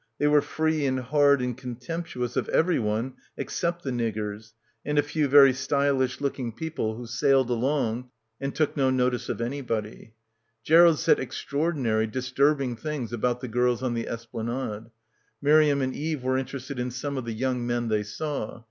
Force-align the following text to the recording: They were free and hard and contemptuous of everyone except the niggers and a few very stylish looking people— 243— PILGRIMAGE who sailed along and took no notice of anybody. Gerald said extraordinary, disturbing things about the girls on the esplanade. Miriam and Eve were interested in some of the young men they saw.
They 0.17 0.25
were 0.25 0.41
free 0.41 0.83
and 0.87 0.99
hard 0.99 1.43
and 1.43 1.55
contemptuous 1.55 2.35
of 2.35 2.49
everyone 2.49 3.13
except 3.37 3.83
the 3.83 3.91
niggers 3.91 4.53
and 4.83 4.97
a 4.97 5.03
few 5.03 5.27
very 5.27 5.53
stylish 5.53 6.19
looking 6.19 6.53
people— 6.53 6.93
243— 7.05 7.29
PILGRIMAGE 7.29 7.45
who 7.45 7.49
sailed 7.49 7.49
along 7.51 8.09
and 8.41 8.55
took 8.55 8.75
no 8.75 8.89
notice 8.89 9.29
of 9.29 9.39
anybody. 9.41 10.15
Gerald 10.63 10.97
said 10.97 11.19
extraordinary, 11.19 12.07
disturbing 12.07 12.75
things 12.75 13.13
about 13.13 13.41
the 13.41 13.47
girls 13.47 13.83
on 13.83 13.93
the 13.93 14.07
esplanade. 14.07 14.89
Miriam 15.39 15.83
and 15.83 15.95
Eve 15.95 16.23
were 16.23 16.39
interested 16.39 16.79
in 16.79 16.89
some 16.89 17.15
of 17.15 17.25
the 17.25 17.33
young 17.33 17.67
men 17.67 17.87
they 17.89 18.01
saw. 18.01 18.59